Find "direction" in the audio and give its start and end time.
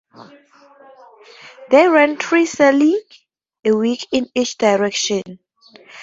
4.57-5.21